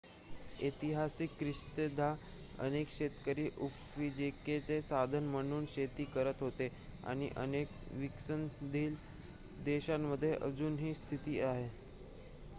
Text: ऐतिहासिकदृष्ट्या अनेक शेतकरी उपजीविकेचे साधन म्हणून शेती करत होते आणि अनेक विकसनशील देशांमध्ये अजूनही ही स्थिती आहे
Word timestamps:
ऐतिहासिकदृष्ट्या 0.61 2.07
अनेक 2.59 2.91
शेतकरी 2.91 3.45
उपजीविकेचे 3.57 4.81
साधन 4.81 5.23
म्हणून 5.25 5.65
शेती 5.67 6.03
करत 6.13 6.41
होते 6.41 6.69
आणि 7.05 7.29
अनेक 7.35 7.77
विकसनशील 7.91 8.95
देशांमध्ये 9.65 10.33
अजूनही 10.39 10.87
ही 10.87 10.93
स्थिती 10.95 11.39
आहे 11.41 11.69